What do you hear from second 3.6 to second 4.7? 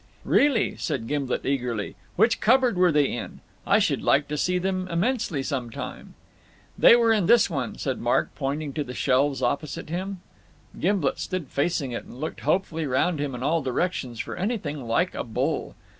I should like to see